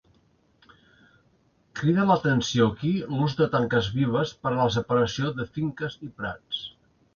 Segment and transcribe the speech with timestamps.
[1.79, 6.67] Crida l'atenció aquí l'ús de tanques vives per a la separació de finques i prats.